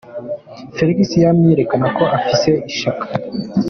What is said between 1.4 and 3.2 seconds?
yerekana ko afise ishaka.